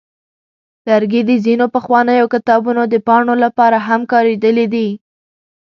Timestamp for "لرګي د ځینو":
0.87-1.65